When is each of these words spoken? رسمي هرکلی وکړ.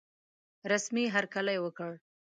رسمي 0.71 1.05
هرکلی 1.15 1.57
وکړ. 1.65 1.89